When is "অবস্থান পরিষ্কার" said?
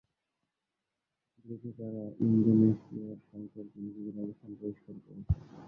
4.23-4.95